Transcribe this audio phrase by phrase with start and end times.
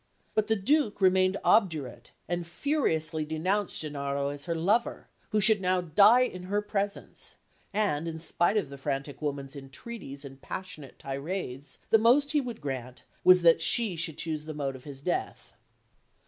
[0.33, 5.79] But the Duke remained obdurate, and furiously denounced Gennaro as her lover, who should now
[5.81, 7.35] die in her presence;
[7.71, 12.61] and, in spite of the frantic woman's entreaties and passionate tirades, the most he would
[12.61, 15.53] grant was that she should choose the mode of his death.